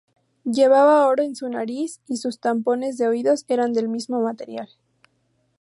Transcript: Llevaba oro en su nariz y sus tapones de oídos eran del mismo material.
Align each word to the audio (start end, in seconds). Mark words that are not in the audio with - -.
Llevaba 0.45 1.05
oro 1.05 1.21
en 1.21 1.35
su 1.35 1.47
nariz 1.47 2.01
y 2.07 2.17
sus 2.17 2.39
tapones 2.39 2.97
de 2.97 3.07
oídos 3.07 3.45
eran 3.47 3.71
del 3.71 3.87
mismo 3.87 4.19
material. 4.19 4.67